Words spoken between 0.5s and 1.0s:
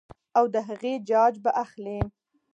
د هغې